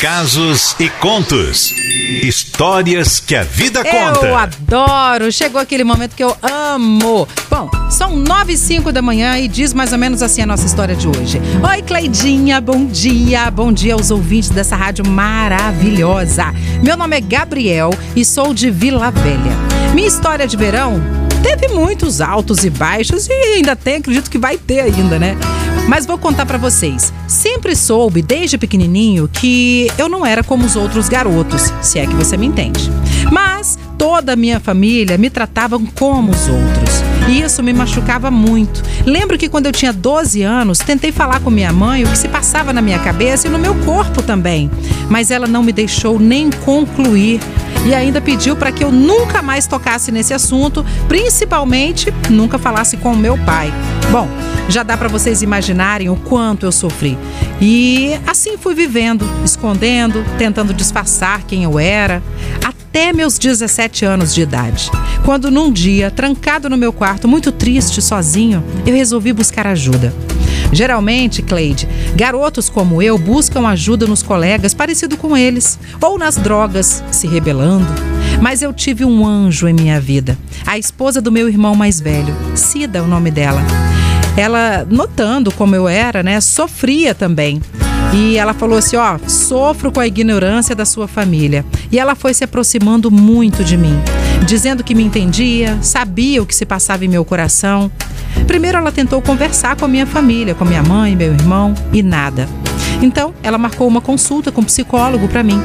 [0.00, 1.72] Casos e contos.
[2.22, 4.26] Histórias que a vida conta.
[4.26, 5.32] Eu adoro.
[5.32, 7.26] Chegou aquele momento que eu amo.
[7.48, 10.66] Bom, são nove e cinco da manhã e diz mais ou menos assim a nossa
[10.66, 11.40] história de hoje.
[11.66, 13.50] Oi, Cleidinha, bom dia.
[13.50, 16.52] Bom dia aos ouvintes dessa rádio maravilhosa.
[16.82, 19.56] Meu nome é Gabriel e sou de Vila Velha.
[19.94, 21.02] Minha história de verão
[21.42, 25.36] teve muitos altos e baixos e ainda tem, acredito que vai ter ainda, né?
[25.88, 27.12] Mas vou contar para vocês.
[27.26, 32.14] Sempre soube desde pequenininho que eu não era como os outros garotos, se é que
[32.14, 32.90] você me entende.
[33.30, 37.11] Mas toda a minha família me tratavam como os outros.
[37.28, 38.82] E isso me machucava muito.
[39.06, 42.28] Lembro que quando eu tinha 12 anos, tentei falar com minha mãe o que se
[42.28, 44.70] passava na minha cabeça e no meu corpo também.
[45.08, 47.40] Mas ela não me deixou nem concluir
[47.84, 53.12] e ainda pediu para que eu nunca mais tocasse nesse assunto, principalmente nunca falasse com
[53.12, 53.72] o meu pai.
[54.10, 54.28] Bom,
[54.68, 57.18] já dá para vocês imaginarem o quanto eu sofri.
[57.60, 62.22] E assim fui vivendo, escondendo, tentando disfarçar quem eu era,
[62.92, 64.90] até meus 17 anos de idade.
[65.24, 70.14] Quando num dia, trancado no meu quarto, muito triste, sozinho, eu resolvi buscar ajuda.
[70.70, 77.02] Geralmente, Cleide, garotos como eu buscam ajuda nos colegas parecido com eles, ou nas drogas,
[77.10, 77.86] se rebelando.
[78.42, 82.36] Mas eu tive um anjo em minha vida, a esposa do meu irmão mais velho,
[82.54, 83.62] Cida, o nome dela.
[84.36, 87.58] Ela, notando como eu era, né, sofria também.
[88.12, 91.64] E ela falou assim: Ó, sofro com a ignorância da sua família.
[91.90, 93.98] E ela foi se aproximando muito de mim,
[94.46, 97.90] dizendo que me entendia, sabia o que se passava em meu coração.
[98.46, 102.48] Primeiro ela tentou conversar com a minha família, com minha mãe, meu irmão, e nada.
[103.00, 105.60] Então, ela marcou uma consulta com um psicólogo para mim.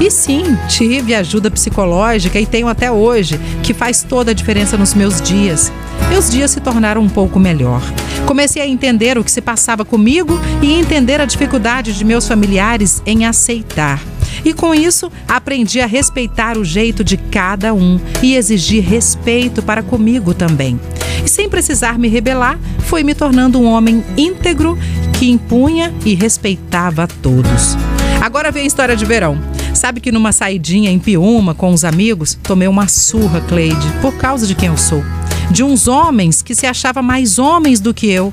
[0.00, 4.94] E sim, tive ajuda psicológica e tenho até hoje, que faz toda a diferença nos
[4.94, 5.70] meus dias.
[6.10, 7.80] Meus dias se tornaram um pouco melhor.
[8.26, 13.00] Comecei a entender o que se passava comigo e entender a dificuldade de meus familiares
[13.06, 14.02] em aceitar.
[14.44, 19.84] E com isso, aprendi a respeitar o jeito de cada um e exigir respeito para
[19.84, 20.78] comigo também.
[21.24, 24.76] E sem precisar me rebelar, fui me tornando um homem íntegro
[25.16, 27.76] que impunha e respeitava a todos.
[28.20, 29.38] Agora vem a história de verão.
[29.74, 34.46] Sabe que numa saidinha em Piúma com os amigos, tomei uma surra, Cleide, por causa
[34.46, 35.02] de quem eu sou.
[35.50, 38.32] De uns homens que se achavam mais homens do que eu.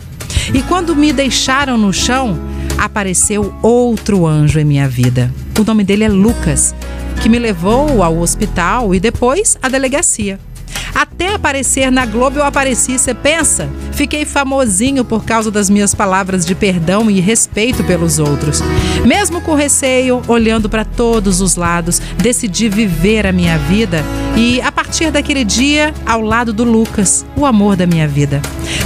[0.54, 2.38] E quando me deixaram no chão,
[2.78, 5.34] apareceu outro anjo em minha vida.
[5.60, 6.76] O nome dele é Lucas,
[7.22, 10.40] que me levou ao hospital e depois à delegacia.
[10.94, 13.70] Até aparecer na Globo eu apareci, você pensa?
[13.92, 18.62] Fiquei famosinho por causa das minhas palavras de perdão e respeito pelos outros.
[19.06, 24.04] Mesmo com receio, olhando para todos os lados, decidi viver a minha vida
[24.36, 28.42] e, a partir daquele dia, ao lado do Lucas, o amor da minha vida.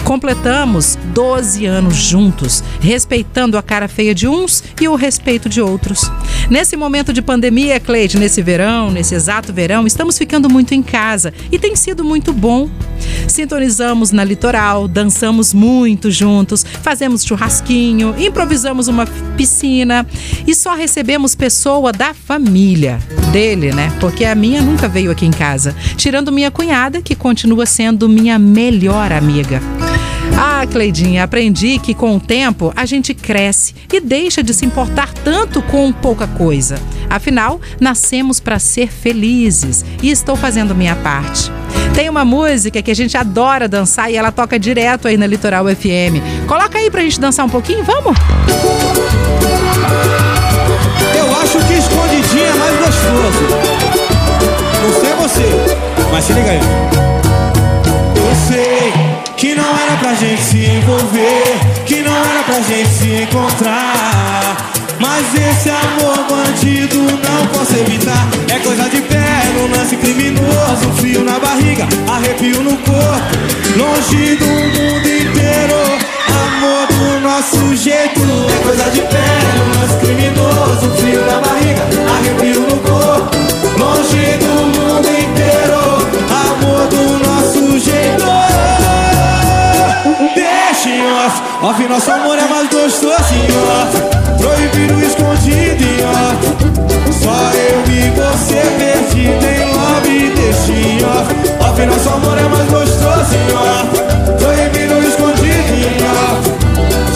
[0.06, 6.10] Completamos 12 anos juntos, respeitando a cara feia de uns e o respeito de outros.
[6.50, 11.34] Nesse momento de pandemia, Cleide, nesse verão, nesse exato verão, estamos ficando muito em casa
[11.52, 12.70] e tem sido muito bom.
[13.28, 19.06] Sintonizamos na litoral, dançamos muito juntos, fazemos churrasquinho, improvisamos uma
[19.38, 20.06] piscina
[20.46, 23.00] e só recebemos pessoa da família
[23.32, 23.92] dele, né?
[24.00, 28.38] Porque a minha nunca veio aqui em casa, tirando minha cunhada, que continua sendo minha
[28.38, 29.62] melhor amiga.
[30.38, 35.14] Ah, Cleidinha, aprendi que com o tempo a gente cresce e deixa de se importar
[35.14, 36.76] tanto com pouca coisa.
[37.10, 41.52] Afinal, nascemos para ser felizes e estou fazendo minha parte.
[41.94, 45.66] Tem uma música que a gente adora dançar e ela toca direto aí na Litoral
[45.66, 46.48] FM.
[46.48, 48.18] Coloca aí pra gente dançar um pouquinho, vamos?
[51.16, 53.82] Eu acho que escondidinho é mais gostoso.
[54.82, 55.78] Não sei você,
[56.12, 56.81] mas se liga aí.
[72.22, 73.02] Arrepio no corpo.
[73.78, 75.82] Longe do mundo inteiro.
[76.46, 78.22] Amor do nosso jeito.
[78.22, 80.92] É coisa de no lance criminoso.
[80.98, 81.84] Frio na barriga,
[82.16, 83.38] arrepio no corpo.
[83.80, 85.82] Longe do mundo inteiro.
[86.46, 88.26] Amor do nosso jeito.
[90.36, 94.22] Deixa em off, off, nosso amor é mais gostoso em off.
[94.38, 96.42] Proibido escondido em off
[97.14, 99.51] Só eu e você perdido
[101.82, 103.90] Off, nosso amor é mais gostoso em off
[104.40, 106.50] Proibido escondido em off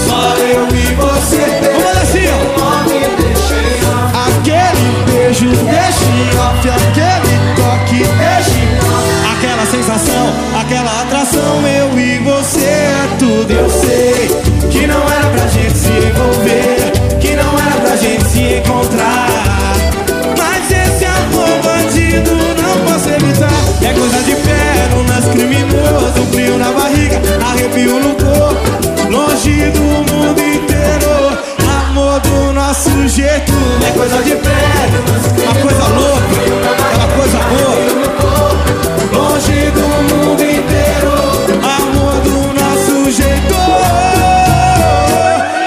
[0.07, 1.43] Só eu e você.
[1.61, 2.35] Vamos assim, ó
[4.27, 7.14] Aquele beijo deixa em off Aquele
[34.05, 34.97] coisa de pele,
[35.43, 36.37] uma coisa louca,
[36.83, 37.85] aquela coisa boa.
[39.13, 41.13] Longe do mundo inteiro,
[41.63, 43.55] amor do nosso jeito.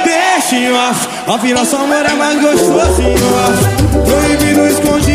[0.04, 3.02] Deixa em off, off nosso amor é mais off.
[4.06, 5.07] Proibido escondidinho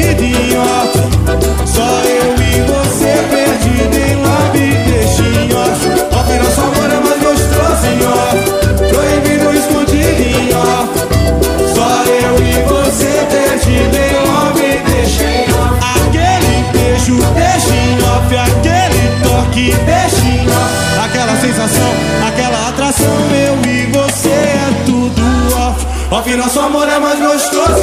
[26.38, 27.82] nosso amor é mais gostoso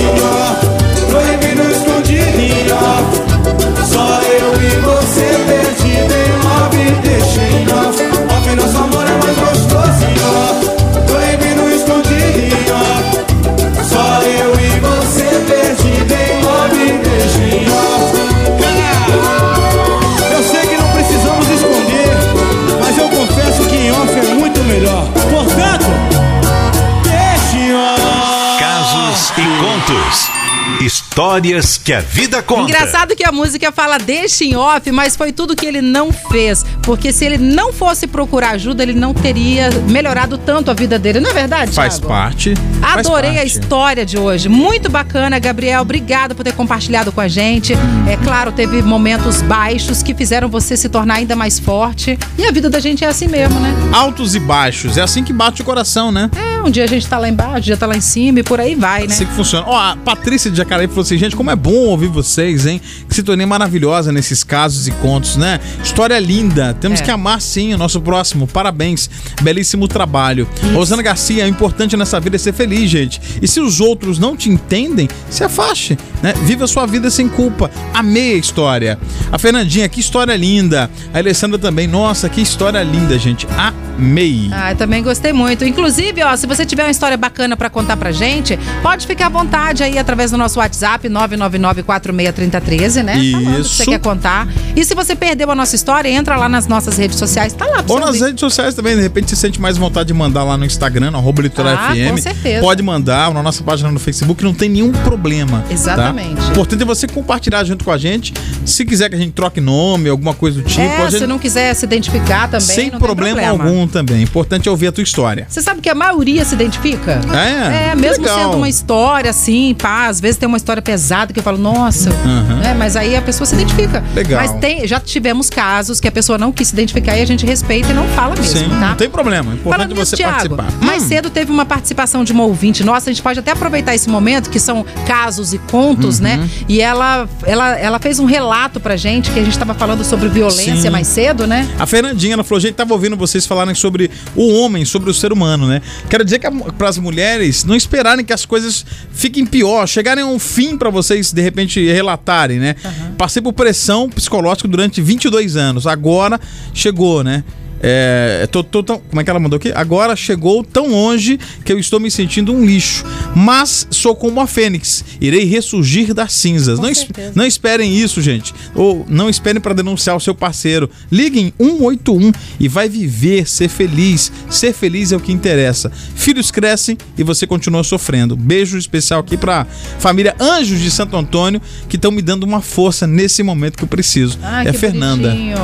[31.20, 32.62] Histórias que a vida conta.
[32.70, 36.64] Engraçado que a música fala deixa em off, mas foi tudo que ele não fez.
[36.82, 41.20] Porque se ele não fosse procurar ajuda, ele não teria melhorado tanto a vida dele.
[41.20, 42.08] Não é verdade, Faz Thiago?
[42.08, 42.54] parte.
[42.80, 43.46] faz Adorei a parte.
[43.48, 44.48] história de hoje.
[44.48, 45.82] Muito bacana, Gabriel.
[45.82, 47.74] Obrigada por ter compartilhado com a gente.
[48.08, 52.18] É claro, teve momentos baixos que fizeram você se tornar ainda mais forte.
[52.38, 53.74] E a vida da gente é assim mesmo, né?
[53.92, 54.96] Altos e baixos.
[54.96, 56.30] É assim que bate o coração, né?
[56.34, 58.42] É, um dia a gente tá lá embaixo, um dia tá lá em cima e
[58.42, 59.12] por aí vai, né?
[59.12, 59.66] Assim que funciona.
[59.68, 62.80] Ó, a Patrícia de Jacareí falou assim, gente, como é bom ouvir vocês, hein?
[63.08, 65.60] Que se tornei maravilhosa nesses casos e contos, né?
[65.82, 66.74] História linda.
[66.80, 67.02] Temos É.
[67.04, 68.46] que amar sim o nosso próximo.
[68.46, 69.08] Parabéns.
[69.42, 70.48] Belíssimo trabalho.
[70.74, 73.20] Rosana Garcia, o importante nessa vida é ser feliz, gente.
[73.40, 76.32] E se os outros não te entendem, se afaste, né?
[76.44, 77.70] Viva a sua vida sem culpa.
[77.94, 78.98] Amei a história.
[79.32, 80.90] A Fernandinha, que história linda.
[81.12, 81.86] A Alessandra também.
[81.86, 83.46] Nossa, que história linda, gente.
[83.56, 84.48] Amei.
[84.52, 85.64] Ah, eu também gostei muito.
[85.64, 89.28] Inclusive, ó, se você tiver uma história bacana pra contar pra gente, pode ficar à
[89.28, 93.14] vontade aí através do nosso WhatsApp 999463013, né?
[93.32, 93.74] Falando que Isso.
[93.76, 94.48] você quer contar.
[94.74, 97.84] E se você perdeu a nossa história, entra lá nas nossas redes sociais, tá lá
[97.86, 98.24] Ou nas ouvir.
[98.24, 101.18] redes sociais também, de repente você sente mais vontade de mandar lá no Instagram, no
[101.18, 102.10] arroba Litoral Ah, FM.
[102.10, 102.60] com certeza.
[102.60, 105.60] Pode mandar, na nossa página no Facebook, não tem nenhum problema.
[105.66, 105.72] tá?
[105.72, 106.40] Exatamente.
[106.48, 108.32] O importante é você compartilhar junto com a gente.
[108.64, 111.18] Se quiser que a gente troque nome, alguma coisa do tipo, é, gente.
[111.20, 114.22] se não quiser se identificar também, sem problema, problema algum também.
[114.22, 115.46] Importante é ouvir a tua história.
[115.48, 117.20] Você sabe que a maioria se identifica?
[117.32, 117.90] É?
[117.90, 118.38] É, mesmo Legal.
[118.38, 122.10] sendo uma história assim, pá, às vezes tem uma história pesada que eu falo, nossa,
[122.10, 122.56] Aham.
[122.60, 122.74] né?
[122.78, 124.02] Mas aí a pessoa se identifica.
[124.14, 124.40] Legal.
[124.40, 127.44] Mas tem, já tivemos casos que a pessoa não quis se identificar e a gente
[127.46, 128.88] respeita e não fala mesmo, Sim, tá?
[128.90, 129.50] não tem problema.
[129.50, 130.84] O importante Falando é nisso, você Thiago, participar.
[130.86, 131.08] mais Hum.
[131.08, 134.50] cedo teve uma participação de uma ouvinte nossa, a gente pode até aproveitar esse momento,
[134.50, 136.24] que são casos e contos, Uhum.
[136.24, 136.48] né?
[136.68, 140.28] E ela, ela, ela fez um relato pra gente, que a gente tava falando sobre
[140.28, 140.90] violência Sim.
[140.90, 141.68] mais cedo, né?
[141.78, 145.32] A Fernandinha, ela falou, gente, tava ouvindo vocês falarem sobre o homem, sobre o ser
[145.32, 145.80] humano, né?
[146.08, 150.26] Quero dizer que para as mulheres não esperarem que as coisas fiquem pior, chegarem a
[150.26, 152.76] um fim pra vocês de repente relatarem, né?
[153.16, 155.86] Passei por pressão psicológica durante 22 anos.
[155.86, 156.40] Agora
[156.72, 157.44] chegou, né?
[157.82, 159.72] É, tô, tô tão- como é que ela mandou aqui?
[159.74, 163.04] Agora chegou tão longe que eu estou me sentindo um lixo.
[163.34, 165.04] Mas sou como a Fênix.
[165.20, 166.76] Irei ressurgir das cinzas.
[166.78, 168.52] Com Não, es- não esperem isso, gente.
[168.74, 170.90] Ou não esperem para denunciar o seu parceiro.
[171.10, 174.30] Liguem 181 e vai viver, ser feliz.
[174.50, 175.90] Ser feliz é o que interessa.
[176.14, 178.36] Filhos crescem e você continua sofrendo.
[178.36, 179.66] Beijo especial aqui pra
[179.98, 183.88] família Anjos de Santo Antônio que estão me dando uma força nesse momento que eu
[183.88, 184.38] preciso.
[184.64, 185.28] É Fernanda.
[185.30, 185.56] bonitinho.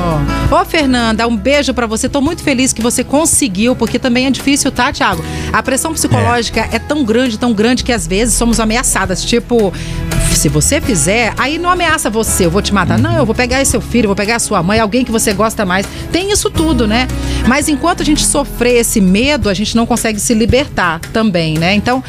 [0.51, 2.06] Ô, Fernanda, um beijo pra você.
[2.09, 5.23] Tô muito feliz que você conseguiu, porque também é difícil, tá, Thiago?
[5.51, 9.23] A pressão psicológica é, tão grande, tão grande que às vezes somos ameaçadas.
[9.23, 9.73] Tipo,
[10.33, 12.97] se você fizer, aí não ameaça você, eu vou te matar.
[12.97, 15.87] Não, eu vou pegar seu filho, vou pegar sua mãe, alguém que você gosta mais.
[16.11, 17.07] Tem isso tudo, né?
[17.47, 21.73] Mas enquanto a gente sofrer esse medo, a gente não consegue se libertar também, né?
[21.73, 22.03] Então,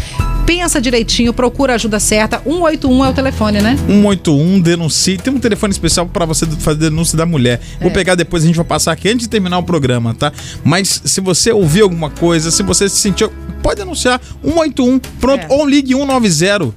[0.49, 2.39] pensa direitinho, procura a ajuda certa.
[2.39, 3.77] 181 é o telefone, né?
[3.87, 5.19] 181 denuncie.
[5.19, 7.61] Tem um telefone especial para você fazer denúncia da mulher.
[7.79, 7.83] É.
[7.83, 10.33] Vou pegar depois, a gente vai passar aqui antes de terminar o programa, tá?
[10.65, 13.31] Mas se você ouvir alguma coisa, se você se sentiu,
[13.63, 15.47] pode denunciar 181, pronto, É.
[15.51, 16.73] ou ligue 190.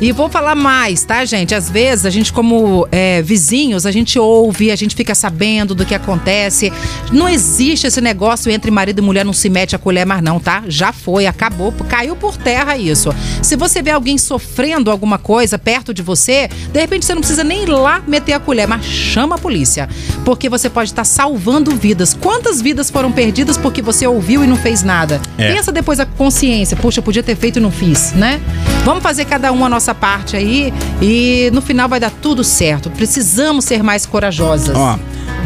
[0.00, 1.54] E vou falar mais, tá, gente?
[1.54, 5.84] Às vezes, a gente, como é, vizinhos, a gente ouve, a gente fica sabendo do
[5.84, 6.72] que acontece.
[7.12, 10.40] Não existe esse negócio entre marido e mulher, não se mete a colher mais, não,
[10.40, 10.62] tá?
[10.68, 13.14] Já foi, acabou, caiu por terra isso.
[13.42, 17.44] Se você vê alguém sofrendo alguma coisa perto de você, de repente você não precisa
[17.44, 19.86] nem ir lá meter a colher, mas chama a polícia.
[20.24, 22.14] Porque você pode estar salvando vidas.
[22.14, 25.20] Quantas vidas foram perdidas porque você ouviu e não fez nada?
[25.36, 25.52] É.
[25.52, 26.74] Pensa depois a consciência.
[26.74, 28.40] Puxa, eu podia ter feito e não fiz, né?
[28.84, 30.72] Vamos fazer cada um a nossa parte aí
[31.02, 32.90] e no final vai dar tudo certo.
[32.90, 34.74] Precisamos ser mais corajosas.
[34.76, 34.98] Ó,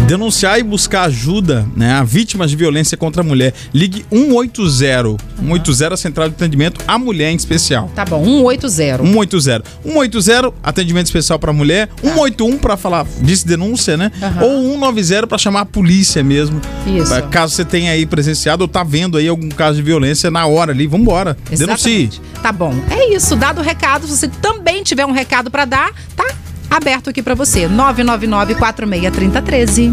[0.07, 3.55] denunciar e buscar ajuda, né, a vítimas de violência contra a mulher.
[3.73, 5.17] Ligue 180.
[5.41, 7.91] 180 a central de atendimento à mulher em especial.
[7.95, 8.99] Tá bom, 180.
[9.03, 9.65] 180.
[9.83, 11.89] 180, atendimento especial pra mulher.
[12.03, 14.11] 181 pra falar, disse denúncia, né?
[14.23, 14.43] Aham.
[14.45, 16.61] Ou 190 pra chamar a polícia mesmo.
[16.87, 17.09] Isso.
[17.09, 20.47] Pra- Caso você tenha aí presenciado ou tá vendo aí algum caso de violência na
[20.47, 21.37] hora ali, vambora.
[21.51, 21.65] Denuncie.
[22.05, 22.21] Exatamente.
[22.43, 22.75] Tá bom.
[22.91, 23.35] É isso.
[23.37, 26.25] Dado o recado, se você também tiver um recado pra dar, tá
[26.77, 27.69] aberto aqui pra você.
[27.69, 29.91] 999 463013.